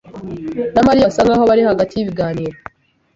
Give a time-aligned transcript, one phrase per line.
[0.73, 2.57] na Mariya basa nkaho bari hagati y'ibiganiro.